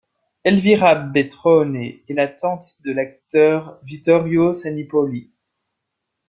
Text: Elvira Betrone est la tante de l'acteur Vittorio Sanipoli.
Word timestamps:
Elvira 0.43 0.95
Betrone 0.95 1.75
est 1.75 2.03
la 2.09 2.27
tante 2.27 2.81
de 2.83 2.91
l'acteur 2.91 3.79
Vittorio 3.83 4.51
Sanipoli. 4.51 5.31